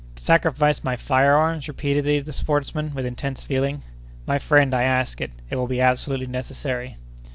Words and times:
"Sacrifice 0.17 0.83
my 0.83 0.95
fire 0.95 1.35
arms?" 1.35 1.67
repeated 1.67 2.25
the 2.25 2.33
sportsman, 2.33 2.95
with 2.95 3.05
intense 3.05 3.43
feeling. 3.43 3.83
"My 4.25 4.39
friend, 4.39 4.73
I 4.73 4.81
ask 4.81 5.21
it; 5.21 5.29
it 5.51 5.57
will 5.57 5.67
be 5.67 5.79
absolutely 5.79 6.25
necessary!" 6.25 6.97